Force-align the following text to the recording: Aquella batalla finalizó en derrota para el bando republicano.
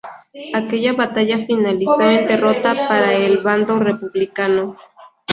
Aquella 0.55 0.93
batalla 0.93 1.37
finalizó 1.37 2.01
en 2.09 2.25
derrota 2.25 2.73
para 2.87 3.13
el 3.13 3.37
bando 3.37 3.77
republicano. 3.77 4.75